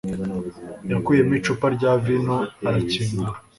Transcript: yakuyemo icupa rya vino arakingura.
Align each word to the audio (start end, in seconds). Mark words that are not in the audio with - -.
yakuyemo 0.91 1.33
icupa 1.39 1.67
rya 1.75 1.91
vino 2.03 2.37
arakingura. 2.67 3.37